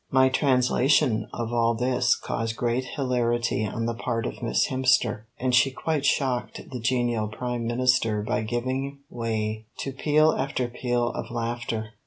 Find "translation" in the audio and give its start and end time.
0.29-1.27